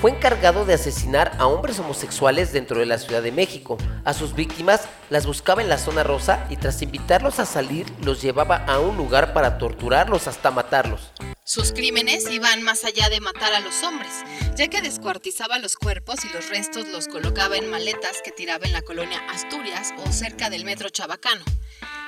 fue 0.00 0.10
encargado 0.10 0.64
de 0.64 0.74
asesinar 0.74 1.36
a 1.38 1.46
hombres 1.46 1.78
homosexuales 1.78 2.52
dentro 2.52 2.80
de 2.80 2.86
la 2.86 2.98
Ciudad 2.98 3.22
de 3.22 3.32
México. 3.32 3.78
A 4.04 4.12
sus 4.12 4.34
víctimas 4.34 4.82
las 5.10 5.26
buscaba 5.26 5.62
en 5.62 5.68
la 5.68 5.78
zona 5.78 6.02
rosa 6.02 6.46
y 6.50 6.56
tras 6.56 6.82
invitarlos 6.82 7.38
a 7.38 7.46
salir 7.46 7.86
los 8.02 8.22
llevaba 8.22 8.56
a 8.66 8.78
un 8.78 8.96
lugar 8.96 9.32
para 9.32 9.58
torturarlos 9.58 10.28
hasta 10.28 10.50
matarlos. 10.50 11.12
Sus 11.44 11.72
crímenes 11.72 12.28
iban 12.28 12.62
más 12.62 12.84
allá 12.84 13.08
de 13.08 13.20
matar 13.20 13.52
a 13.54 13.60
los 13.60 13.84
hombres, 13.84 14.10
ya 14.56 14.66
que 14.66 14.82
descuartizaba 14.82 15.60
los 15.60 15.76
cuerpos 15.76 16.24
y 16.24 16.28
los 16.30 16.48
restos 16.48 16.88
los 16.88 17.06
colocaba 17.06 17.56
en 17.56 17.70
maletas 17.70 18.20
que 18.24 18.32
tiraba 18.32 18.66
en 18.66 18.72
la 18.72 18.82
colonia 18.82 19.20
Asturias 19.30 19.92
o 20.04 20.10
cerca 20.10 20.50
del 20.50 20.64
metro 20.64 20.88
Chabacano. 20.88 21.44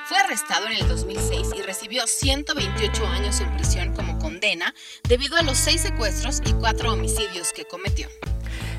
Fue 0.09 0.17
arrestado 0.17 0.65
en 0.67 0.73
el 0.73 0.87
2006 0.89 1.49
y 1.55 1.61
recibió 1.61 2.05
128 2.05 3.07
años 3.07 3.39
en 3.39 3.55
prisión 3.55 3.93
condena 4.39 4.73
debido 5.03 5.35
a 5.35 5.41
los 5.41 5.57
seis 5.57 5.81
secuestros 5.81 6.41
y 6.45 6.53
cuatro 6.53 6.93
homicidios 6.93 7.51
que 7.51 7.65
cometió. 7.65 8.07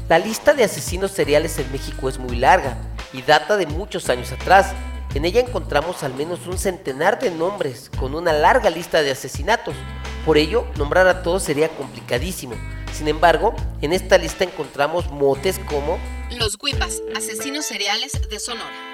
La 0.08 0.18
lista 0.18 0.54
de 0.54 0.64
asesinos 0.64 1.10
seriales 1.10 1.58
en 1.58 1.70
México 1.70 2.08
es 2.08 2.18
muy 2.18 2.36
larga 2.36 2.78
y 3.12 3.20
data 3.20 3.58
de 3.58 3.66
muchos 3.66 4.08
años 4.08 4.32
atrás. 4.32 4.72
En 5.14 5.26
ella 5.26 5.40
encontramos 5.40 6.02
al 6.02 6.14
menos 6.14 6.46
un 6.46 6.58
centenar 6.58 7.18
de 7.18 7.30
nombres 7.30 7.90
con 7.98 8.14
una 8.14 8.32
larga 8.32 8.70
lista 8.70 9.02
de 9.02 9.10
asesinatos. 9.10 9.74
Por 10.24 10.38
ello, 10.38 10.66
nombrar 10.76 11.06
a 11.08 11.22
todos 11.22 11.42
sería 11.42 11.68
complicadísimo. 11.68 12.54
Sin 12.94 13.08
embargo, 13.08 13.54
en 13.82 13.92
esta 13.92 14.16
lista 14.16 14.44
encontramos 14.44 15.10
motes 15.10 15.58
como 15.58 15.98
Los 16.38 16.56
Huipas, 16.60 17.02
asesinos 17.14 17.66
seriales 17.66 18.12
de 18.30 18.40
Sonora. 18.40 18.89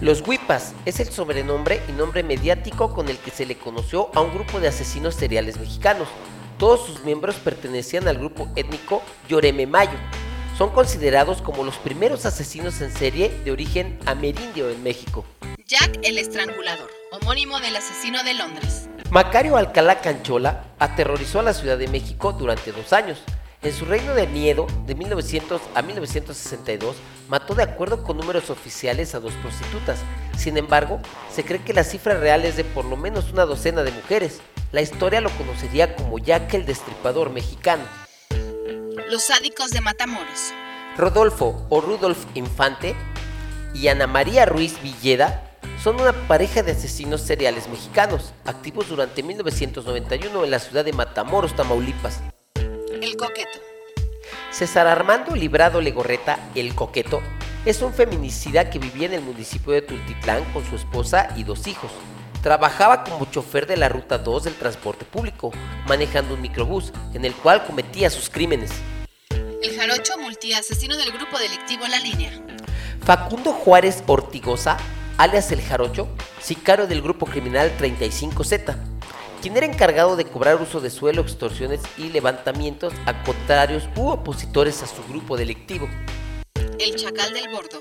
Los 0.00 0.22
Huipas 0.24 0.74
es 0.84 1.00
el 1.00 1.08
sobrenombre 1.08 1.82
y 1.88 1.92
nombre 1.92 2.22
mediático 2.22 2.94
con 2.94 3.08
el 3.08 3.18
que 3.18 3.32
se 3.32 3.44
le 3.44 3.56
conoció 3.58 4.10
a 4.14 4.20
un 4.20 4.32
grupo 4.32 4.60
de 4.60 4.68
asesinos 4.68 5.16
seriales 5.16 5.58
mexicanos. 5.58 6.06
Todos 6.56 6.86
sus 6.86 7.02
miembros 7.04 7.34
pertenecían 7.36 8.06
al 8.06 8.16
grupo 8.18 8.48
étnico 8.54 9.02
Yoreme 9.28 9.66
Mayo. 9.66 9.98
Son 10.56 10.70
considerados 10.70 11.42
como 11.42 11.64
los 11.64 11.78
primeros 11.78 12.26
asesinos 12.26 12.80
en 12.80 12.92
serie 12.92 13.30
de 13.44 13.50
origen 13.50 13.98
amerindio 14.06 14.70
en 14.70 14.84
México. 14.84 15.24
Jack 15.66 15.98
el 16.04 16.18
Estrangulador, 16.18 16.90
homónimo 17.10 17.58
del 17.58 17.74
asesino 17.74 18.22
de 18.22 18.34
Londres. 18.34 18.88
Macario 19.10 19.56
Alcalá 19.56 20.00
Canchola 20.00 20.64
aterrorizó 20.78 21.40
a 21.40 21.42
la 21.42 21.54
Ciudad 21.54 21.76
de 21.76 21.88
México 21.88 22.32
durante 22.32 22.70
dos 22.70 22.92
años. 22.92 23.20
En 23.60 23.72
su 23.72 23.86
reino 23.86 24.14
de 24.14 24.28
miedo, 24.28 24.68
de 24.86 24.94
1900 24.94 25.60
a 25.74 25.82
1962, 25.82 26.94
mató 27.28 27.56
de 27.56 27.64
acuerdo 27.64 28.04
con 28.04 28.16
números 28.16 28.50
oficiales 28.50 29.16
a 29.16 29.20
dos 29.20 29.32
prostitutas. 29.34 29.98
Sin 30.36 30.56
embargo, 30.56 31.00
se 31.28 31.44
cree 31.44 31.64
que 31.64 31.74
la 31.74 31.82
cifra 31.82 32.14
real 32.14 32.44
es 32.44 32.56
de 32.56 32.62
por 32.62 32.84
lo 32.84 32.96
menos 32.96 33.32
una 33.32 33.46
docena 33.46 33.82
de 33.82 33.90
mujeres. 33.90 34.40
La 34.70 34.80
historia 34.80 35.20
lo 35.20 35.30
conocería 35.30 35.96
como 35.96 36.20
Jack 36.20 36.54
el 36.54 36.66
Destripador 36.66 37.30
mexicano. 37.30 37.82
Los 39.10 39.24
sádicos 39.24 39.70
de 39.72 39.80
Matamoros. 39.80 40.52
Rodolfo 40.96 41.66
o 41.68 41.80
Rudolf 41.80 42.26
Infante 42.34 42.94
y 43.74 43.88
Ana 43.88 44.06
María 44.06 44.46
Ruiz 44.46 44.80
Villeda 44.82 45.58
son 45.82 46.00
una 46.00 46.12
pareja 46.28 46.62
de 46.62 46.72
asesinos 46.72 47.22
seriales 47.22 47.68
mexicanos, 47.68 48.32
activos 48.44 48.88
durante 48.88 49.24
1991 49.24 50.44
en 50.44 50.50
la 50.50 50.58
ciudad 50.60 50.84
de 50.84 50.92
Matamoros, 50.92 51.56
Tamaulipas. 51.56 52.20
Coqueto. 53.18 53.58
César 54.52 54.86
Armando 54.86 55.34
Librado 55.34 55.80
Legorreta, 55.80 56.38
el 56.54 56.74
coqueto, 56.76 57.20
es 57.64 57.82
un 57.82 57.92
feminicida 57.92 58.70
que 58.70 58.78
vivía 58.78 59.06
en 59.06 59.14
el 59.14 59.22
municipio 59.22 59.72
de 59.72 59.82
Tultitlán 59.82 60.44
con 60.52 60.64
su 60.64 60.76
esposa 60.76 61.34
y 61.36 61.42
dos 61.42 61.66
hijos. 61.66 61.90
Trabajaba 62.42 63.02
como 63.02 63.28
chofer 63.28 63.66
de 63.66 63.76
la 63.76 63.88
Ruta 63.88 64.18
2 64.18 64.44
del 64.44 64.54
transporte 64.54 65.04
público, 65.04 65.50
manejando 65.88 66.34
un 66.34 66.40
microbús, 66.40 66.92
en 67.12 67.24
el 67.24 67.34
cual 67.34 67.64
cometía 67.66 68.08
sus 68.08 68.30
crímenes. 68.30 68.70
El 69.30 69.76
jarocho 69.76 70.16
multiasesino 70.18 70.96
del 70.96 71.10
grupo 71.10 71.38
delictivo 71.40 71.88
La 71.88 71.98
Línea. 71.98 72.30
Facundo 73.04 73.52
Juárez 73.52 74.04
Ortigosa, 74.06 74.76
alias 75.16 75.50
El 75.50 75.60
Jarocho, 75.60 76.08
sicario 76.40 76.86
del 76.86 77.02
grupo 77.02 77.26
criminal 77.26 77.72
35Z, 77.76 78.76
quien 79.40 79.56
era 79.56 79.66
encargado 79.66 80.16
de 80.16 80.24
cobrar 80.24 80.60
uso 80.60 80.80
de 80.80 80.90
suelo, 80.90 81.22
extorsiones 81.22 81.80
y 81.96 82.10
levantamientos 82.10 82.92
a 83.06 83.22
contrarios 83.22 83.88
u 83.96 84.08
opositores 84.08 84.82
a 84.82 84.86
su 84.86 85.02
grupo 85.08 85.36
delictivo. 85.36 85.88
El 86.78 86.96
chacal 86.96 87.32
del 87.32 87.48
bordo. 87.50 87.80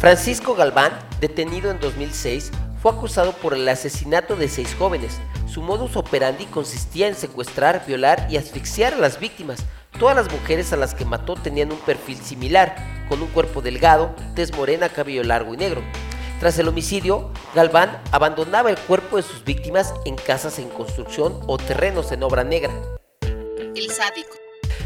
Francisco 0.00 0.54
Galván, 0.54 0.92
detenido 1.20 1.70
en 1.70 1.78
2006, 1.78 2.50
fue 2.82 2.90
acusado 2.90 3.32
por 3.34 3.54
el 3.54 3.68
asesinato 3.68 4.34
de 4.34 4.48
seis 4.48 4.74
jóvenes. 4.76 5.20
Su 5.46 5.62
modus 5.62 5.96
operandi 5.96 6.46
consistía 6.46 7.06
en 7.06 7.14
secuestrar, 7.14 7.84
violar 7.86 8.26
y 8.28 8.36
asfixiar 8.36 8.94
a 8.94 8.98
las 8.98 9.20
víctimas. 9.20 9.64
Todas 10.00 10.16
las 10.16 10.32
mujeres 10.32 10.72
a 10.72 10.76
las 10.76 10.94
que 10.94 11.04
mató 11.04 11.34
tenían 11.34 11.70
un 11.70 11.78
perfil 11.78 12.16
similar, 12.16 12.74
con 13.08 13.22
un 13.22 13.28
cuerpo 13.28 13.62
delgado, 13.62 14.14
tez 14.34 14.52
morena, 14.56 14.88
cabello 14.88 15.22
largo 15.22 15.54
y 15.54 15.58
negro. 15.58 15.82
Tras 16.42 16.58
el 16.58 16.66
homicidio, 16.66 17.30
Galván 17.54 18.02
abandonaba 18.10 18.68
el 18.68 18.76
cuerpo 18.76 19.16
de 19.16 19.22
sus 19.22 19.44
víctimas 19.44 19.94
en 20.04 20.16
casas 20.16 20.58
en 20.58 20.70
construcción 20.70 21.38
o 21.46 21.56
terrenos 21.56 22.10
en 22.10 22.24
obra 22.24 22.42
negra. 22.42 22.72
El 23.20 23.88
sádico. 23.92 24.34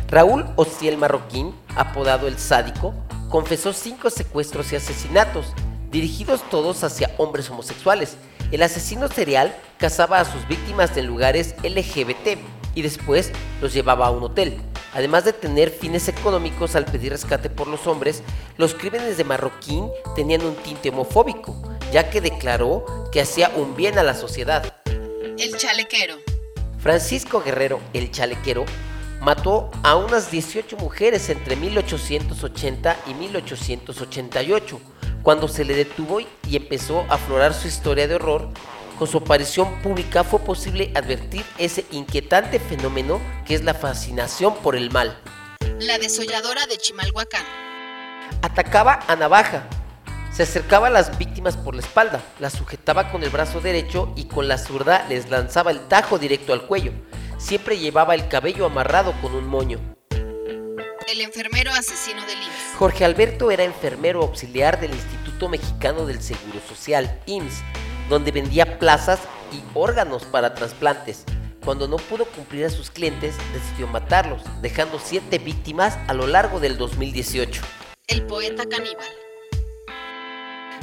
Raúl 0.09 0.45
Ociel 0.57 0.99
Marroquín, 0.99 1.55
apodado 1.75 2.29
el 2.29 2.39
sádico, 2.39 2.93
confesó 3.31 3.73
cinco 3.73 4.11
secuestros 4.11 4.71
y 4.75 4.77
asesinatos, 4.77 5.55
dirigidos 5.91 6.43
todos 6.51 6.85
hacia 6.85 7.11
hombres 7.17 7.49
homosexuales. 7.49 8.19
El 8.53 8.63
asesino 8.63 9.09
serial 9.09 9.57
cazaba 9.79 10.21
a 10.21 10.27
sus 10.27 10.47
víctimas 10.49 10.95
en 10.99 11.07
lugares 11.07 11.55
LGBT 11.63 12.39
y 12.75 12.83
después 12.83 13.33
los 13.63 13.73
llevaba 13.73 14.09
a 14.09 14.11
un 14.11 14.25
hotel. 14.25 14.61
Además 14.97 15.27
de 15.27 15.35
tener 15.35 15.69
fines 15.69 16.09
económicos 16.09 16.75
al 16.75 16.87
pedir 16.87 17.13
rescate 17.13 17.51
por 17.51 17.69
los 17.69 17.87
hombres, 17.87 18.23
los 18.57 18.73
crímenes 18.73 19.19
de 19.19 19.25
Marroquín 19.25 19.91
tenían 20.15 20.43
un 20.43 20.55
tinte 20.55 20.89
homofóbico, 20.89 21.55
ya 21.93 22.09
que 22.09 22.23
declaró 22.23 23.11
que 23.13 23.21
hacía 23.21 23.53
un 23.57 23.77
bien 23.77 23.99
a 23.99 24.03
la 24.03 24.15
sociedad. 24.15 24.81
El 24.87 25.55
chalequero. 25.59 26.15
Francisco 26.79 27.43
Guerrero, 27.43 27.79
el 27.93 28.11
chalequero, 28.11 28.65
mató 29.21 29.71
a 29.83 29.97
unas 29.97 30.31
18 30.31 30.79
mujeres 30.79 31.29
entre 31.29 31.57
1880 31.57 32.97
y 33.07 33.13
1888, 33.13 34.81
cuando 35.23 35.47
se 35.47 35.67
le 35.67 35.75
detuvo 35.75 36.21
y 36.21 36.57
empezó 36.57 37.01
a 37.11 37.17
aflorar 37.17 37.53
su 37.53 37.69
historia 37.69 38.09
de 38.09 38.15
horror 38.15 38.49
con 38.97 39.07
su 39.07 39.19
aparición 39.19 39.81
pública 39.83 40.25
fue 40.25 40.41
posible 40.41 40.91
advertir 40.95 41.45
ese 41.59 41.85
inquietante 41.91 42.59
fenómeno 42.59 43.21
que 43.47 43.55
es 43.55 43.63
la 43.63 43.75
fascinación 43.75 44.57
por 44.57 44.75
el 44.75 44.91
mal. 44.91 45.19
La 45.81 45.99
desolladora 45.99 46.67
de 46.67 46.79
Chimalhuacán. 46.79 47.45
Atacaba 48.43 49.01
a 49.07 49.17
navaja. 49.17 49.69
Se 50.33 50.43
acercaba 50.43 50.89
a 50.89 50.91
las 50.91 51.17
víctimas 51.19 51.57
por 51.57 51.75
la 51.75 51.81
espalda, 51.81 52.23
las 52.41 52.53
sujetaba 52.53 53.11
con 53.11 53.23
el 53.23 53.31
brazo 53.31 53.61
derecho 53.61 54.13
y 54.17 54.25
con 54.25 54.49
la 54.49 54.59
zurda 54.59 55.07
les 55.09 55.31
lanzaba 55.31 55.71
el 55.71 55.87
tajo 55.89 56.19
directo 56.19 56.53
al 56.53 56.67
cuello. 56.67 56.93
Siempre 57.39 57.79
llevaba 57.79 58.15
el 58.15 58.29
cabello 58.29 58.67
amarrado 58.67 59.15
con 59.23 59.35
un 59.35 59.47
moño. 59.47 59.79
El 61.07 61.21
enfermero 61.21 61.73
asesino 61.73 62.21
del 62.23 62.39
IMSS. 62.39 62.77
Jorge 62.79 63.05
Alberto 63.05 63.51
era 63.51 63.65
enfermero 63.65 64.23
auxiliar 64.23 64.81
del 64.81 64.91
Instituto 64.91 65.49
Mexicano 65.49 66.05
del 66.05 66.21
Seguro 66.21 66.61
Social, 66.69 67.21
IMSS 67.27 67.63
donde 68.09 68.33
vendía 68.33 68.79
plazas 68.79 69.21
y 69.53 69.63
órganos 69.75 70.25
para 70.25 70.55
trasplantes. 70.55 71.25
Cuando 71.65 71.89
no 71.89 71.97
pudo 71.97 72.27
cumplir 72.27 72.65
a 72.65 72.71
sus 72.71 72.91
clientes, 72.91 73.35
decidió 73.53 73.89
matarlos, 73.89 74.43
dejando 74.63 75.01
siete 75.03 75.39
víctimas 75.39 75.99
a 76.07 76.15
lo 76.15 76.27
largo 76.27 76.61
del 76.61 76.79
2018. 76.79 77.63
El 78.07 78.23
poeta 78.27 78.65
caníbal. 78.67 79.07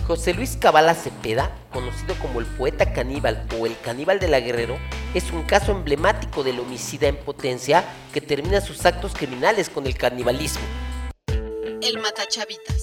José 0.06 0.34
Luis 0.34 0.58
Cabala 0.60 0.94
Cepeda, 0.96 1.50
conocido 1.72 2.16
como 2.16 2.42
el 2.42 2.46
poeta 2.46 2.92
caníbal 2.92 3.48
o 3.58 3.66
el 3.66 3.80
caníbal 3.80 4.20
de 4.20 4.28
la 4.28 4.42
Guerrero, 4.42 4.78
es 5.14 5.32
un 5.32 5.44
caso 5.44 5.72
emblemático 5.72 6.44
del 6.44 6.60
homicida 6.60 7.08
en 7.08 7.16
potencia 7.16 7.86
que 8.12 8.20
termina 8.20 8.60
sus 8.60 8.86
actos 8.86 9.14
criminales 9.14 9.70
con 9.70 9.88
el 9.88 9.96
canibalismo. 9.96 10.66
El 11.82 12.00
matachavitas. 12.00 12.83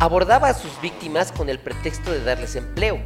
Abordaba 0.00 0.48
a 0.48 0.54
sus 0.54 0.80
víctimas 0.80 1.30
con 1.30 1.48
el 1.48 1.60
pretexto 1.60 2.10
de 2.10 2.24
darles 2.24 2.56
empleo. 2.56 2.98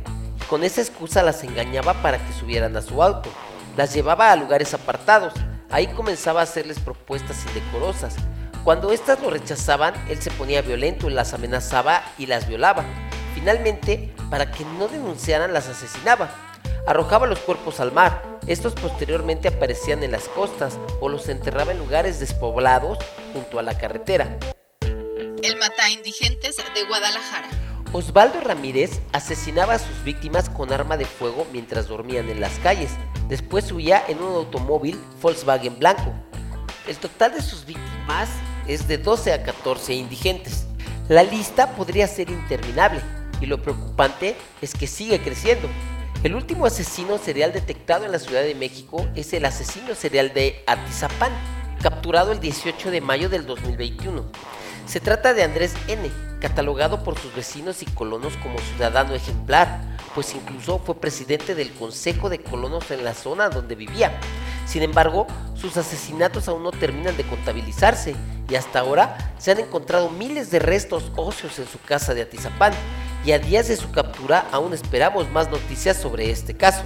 Con 0.48 0.64
esa 0.64 0.80
excusa 0.80 1.22
las 1.22 1.44
engañaba 1.44 1.92
para 1.94 2.16
que 2.16 2.32
subieran 2.32 2.74
a 2.76 2.82
su 2.82 3.02
auto. 3.02 3.28
Las 3.76 3.92
llevaba 3.92 4.32
a 4.32 4.36
lugares 4.36 4.72
apartados. 4.72 5.34
Ahí 5.70 5.88
comenzaba 5.88 6.40
a 6.40 6.44
hacerles 6.44 6.80
propuestas 6.80 7.44
indecorosas 7.46 8.16
cuando 8.64 8.92
éstas 8.92 9.20
lo 9.20 9.28
rechazaban, 9.28 9.92
él 10.08 10.22
se 10.22 10.30
ponía 10.30 10.62
violento, 10.62 11.10
las 11.10 11.34
amenazaba 11.34 12.02
y 12.16 12.24
las 12.24 12.48
violaba. 12.48 12.82
Finalmente, 13.34 14.14
para 14.30 14.50
que 14.50 14.64
no 14.64 14.88
denunciaran, 14.88 15.52
las 15.52 15.68
asesinaba. 15.68 16.30
Arrojaba 16.86 17.26
los 17.26 17.40
cuerpos 17.40 17.78
al 17.80 17.92
mar. 17.92 18.22
Estos 18.46 18.72
posteriormente 18.72 19.48
aparecían 19.48 20.02
en 20.02 20.12
las 20.12 20.28
costas 20.28 20.78
o 21.02 21.10
los 21.10 21.28
enterraba 21.28 21.72
en 21.72 21.78
lugares 21.78 22.20
despoblados 22.20 22.96
junto 23.34 23.58
a 23.58 23.62
la 23.62 23.76
carretera. 23.76 24.38
El 25.44 25.58
mata 25.58 25.90
indigentes 25.90 26.56
de 26.56 26.84
Guadalajara. 26.84 27.50
Osvaldo 27.92 28.40
Ramírez 28.40 29.02
asesinaba 29.12 29.74
a 29.74 29.78
sus 29.78 30.02
víctimas 30.02 30.48
con 30.48 30.72
arma 30.72 30.96
de 30.96 31.04
fuego 31.04 31.46
mientras 31.52 31.86
dormían 31.86 32.30
en 32.30 32.40
las 32.40 32.58
calles. 32.60 32.92
Después 33.28 33.70
huía 33.70 34.02
en 34.08 34.22
un 34.22 34.36
automóvil 34.36 34.98
Volkswagen 35.20 35.78
blanco. 35.78 36.14
El 36.88 36.96
total 36.96 37.34
de 37.34 37.42
sus 37.42 37.66
víctimas 37.66 38.30
es 38.66 38.88
de 38.88 38.96
12 38.96 39.34
a 39.34 39.42
14 39.42 39.92
indigentes. 39.92 40.64
La 41.10 41.22
lista 41.22 41.76
podría 41.76 42.08
ser 42.08 42.30
interminable 42.30 43.02
y 43.42 43.44
lo 43.44 43.60
preocupante 43.60 44.36
es 44.62 44.72
que 44.72 44.86
sigue 44.86 45.20
creciendo. 45.20 45.68
El 46.22 46.36
último 46.36 46.64
asesino 46.64 47.18
serial 47.18 47.52
detectado 47.52 48.06
en 48.06 48.12
la 48.12 48.18
Ciudad 48.18 48.44
de 48.44 48.54
México 48.54 49.06
es 49.14 49.34
el 49.34 49.44
asesino 49.44 49.94
serial 49.94 50.32
de 50.32 50.64
Atizapán, 50.66 51.32
capturado 51.82 52.32
el 52.32 52.40
18 52.40 52.90
de 52.90 53.02
mayo 53.02 53.28
del 53.28 53.44
2021. 53.44 54.24
Se 54.86 55.00
trata 55.00 55.34
de 55.34 55.42
Andrés 55.42 55.74
N., 55.88 56.10
catalogado 56.40 57.02
por 57.02 57.18
sus 57.18 57.34
vecinos 57.34 57.82
y 57.82 57.86
colonos 57.86 58.36
como 58.36 58.58
ciudadano 58.58 59.14
ejemplar, 59.14 59.80
pues 60.14 60.34
incluso 60.34 60.78
fue 60.78 61.00
presidente 61.00 61.54
del 61.54 61.72
Consejo 61.72 62.28
de 62.28 62.38
Colonos 62.38 62.90
en 62.90 63.02
la 63.02 63.14
zona 63.14 63.48
donde 63.48 63.74
vivía. 63.74 64.20
Sin 64.66 64.82
embargo, 64.82 65.26
sus 65.54 65.78
asesinatos 65.78 66.48
aún 66.48 66.62
no 66.62 66.70
terminan 66.70 67.16
de 67.16 67.24
contabilizarse 67.24 68.14
y 68.48 68.54
hasta 68.56 68.80
ahora 68.80 69.34
se 69.38 69.52
han 69.52 69.60
encontrado 69.60 70.10
miles 70.10 70.50
de 70.50 70.58
restos 70.58 71.10
óseos 71.16 71.58
en 71.58 71.66
su 71.66 71.80
casa 71.80 72.12
de 72.12 72.22
Atizapán 72.22 72.72
y 73.24 73.32
a 73.32 73.38
días 73.38 73.68
de 73.68 73.76
su 73.76 73.90
captura 73.90 74.46
aún 74.52 74.74
esperamos 74.74 75.30
más 75.30 75.50
noticias 75.50 75.96
sobre 75.96 76.30
este 76.30 76.56
caso. 76.56 76.82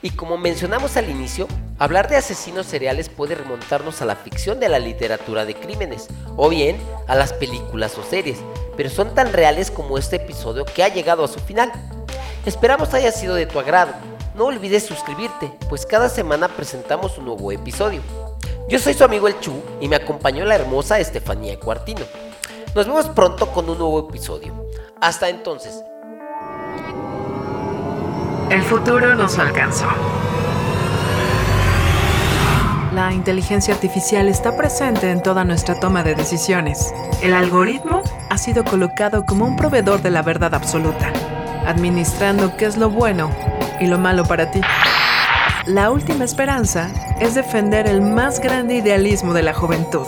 Y 0.00 0.10
como 0.10 0.38
mencionamos 0.38 0.96
al 0.96 1.10
inicio, 1.10 1.48
hablar 1.78 2.08
de 2.08 2.16
asesinos 2.16 2.66
seriales 2.66 3.08
puede 3.08 3.34
remontarnos 3.34 4.00
a 4.02 4.04
la 4.04 4.16
ficción 4.16 4.60
de 4.60 4.68
la 4.68 4.78
literatura 4.78 5.44
de 5.44 5.54
crímenes 5.54 6.08
o 6.36 6.48
bien 6.48 6.76
a 7.06 7.14
las 7.14 7.32
películas 7.32 7.96
o 7.98 8.02
series, 8.02 8.38
pero 8.76 8.90
son 8.90 9.14
tan 9.14 9.32
reales 9.32 9.70
como 9.70 9.98
este 9.98 10.16
episodio 10.16 10.64
que 10.64 10.82
ha 10.82 10.88
llegado 10.88 11.24
a 11.24 11.28
su 11.28 11.40
final. 11.40 11.72
Esperamos 12.44 12.94
haya 12.94 13.12
sido 13.12 13.34
de 13.34 13.46
tu 13.46 13.58
agrado. 13.58 13.92
No 14.34 14.46
olvides 14.46 14.84
suscribirte, 14.84 15.50
pues 15.68 15.86
cada 15.86 16.08
semana 16.08 16.48
presentamos 16.48 17.16
un 17.18 17.24
nuevo 17.24 17.52
episodio. 17.52 18.02
Yo 18.68 18.78
soy 18.78 18.94
su 18.94 19.04
amigo 19.04 19.28
El 19.28 19.38
Chu 19.40 19.62
y 19.80 19.88
me 19.88 19.96
acompañó 19.96 20.44
la 20.44 20.56
hermosa 20.56 20.98
Estefanía 20.98 21.58
Cuartino. 21.58 22.04
Nos 22.74 22.86
vemos 22.86 23.08
pronto 23.08 23.50
con 23.52 23.70
un 23.70 23.78
nuevo 23.78 24.08
episodio. 24.08 24.52
Hasta 25.00 25.28
entonces. 25.28 25.82
El 28.50 28.62
futuro 28.62 29.14
nos 29.14 29.38
alcanzó. 29.38 29.86
La 32.96 33.12
inteligencia 33.12 33.74
artificial 33.74 34.26
está 34.26 34.56
presente 34.56 35.10
en 35.10 35.22
toda 35.22 35.44
nuestra 35.44 35.78
toma 35.78 36.02
de 36.02 36.14
decisiones. 36.14 36.94
El 37.20 37.34
algoritmo 37.34 38.02
ha 38.30 38.38
sido 38.38 38.64
colocado 38.64 39.26
como 39.26 39.44
un 39.44 39.54
proveedor 39.54 40.00
de 40.00 40.10
la 40.10 40.22
verdad 40.22 40.54
absoluta, 40.54 41.12
administrando 41.66 42.56
qué 42.56 42.64
es 42.64 42.78
lo 42.78 42.88
bueno 42.88 43.30
y 43.80 43.86
lo 43.86 43.98
malo 43.98 44.24
para 44.24 44.50
ti. 44.50 44.62
La 45.66 45.90
última 45.90 46.24
esperanza 46.24 46.88
es 47.20 47.34
defender 47.34 47.86
el 47.86 48.00
más 48.00 48.40
grande 48.40 48.76
idealismo 48.76 49.34
de 49.34 49.42
la 49.42 49.52
juventud. 49.52 50.06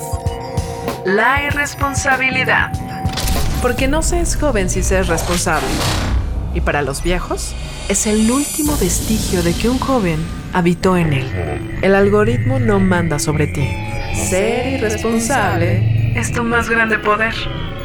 La 1.04 1.44
irresponsabilidad. 1.44 2.72
Porque 3.60 3.86
no 3.86 4.00
se 4.00 4.20
es 4.20 4.34
joven 4.34 4.70
si 4.70 4.82
se 4.82 4.98
es 4.98 5.08
responsable. 5.08 5.68
Y 6.54 6.62
para 6.62 6.80
los 6.80 7.02
viejos, 7.02 7.54
es 7.90 8.06
el 8.06 8.30
último 8.30 8.78
vestigio 8.78 9.42
de 9.42 9.52
que 9.52 9.68
un 9.68 9.78
joven 9.78 10.37
habitó 10.52 10.96
en 10.96 11.12
él. 11.12 11.26
El 11.82 11.94
algoritmo 11.94 12.58
no 12.58 12.80
manda 12.80 13.18
sobre 13.18 13.46
ti. 13.46 13.68
Ser 14.14 14.66
irresponsable 14.74 16.12
es 16.18 16.32
tu 16.32 16.42
más 16.42 16.68
grande 16.68 16.98
poder, 16.98 17.34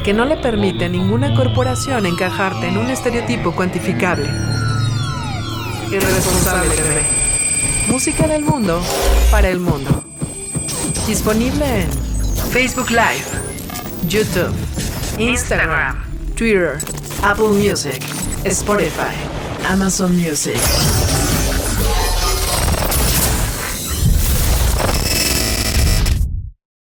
que 0.04 0.12
no 0.12 0.24
le 0.24 0.36
permite 0.36 0.86
a 0.86 0.88
ninguna 0.88 1.34
corporación 1.34 2.06
encajarte 2.06 2.68
en 2.68 2.78
un 2.78 2.90
estereotipo 2.90 3.52
cuantificable. 3.52 4.28
Irresponsable 5.90 6.70
bebé. 6.70 7.02
Música 7.88 8.26
del 8.26 8.42
mundo 8.42 8.82
para 9.30 9.48
el 9.48 9.60
mundo. 9.60 10.04
Disponible 11.06 11.82
en 11.82 11.88
Facebook 12.50 12.90
Live, 12.90 13.26
YouTube, 14.08 14.54
Instagram, 15.18 16.02
Twitter, 16.34 16.78
Apple 17.22 17.48
Music, 17.48 18.02
Spotify, 18.44 19.14
Amazon 19.68 20.16
Music. 20.16 20.58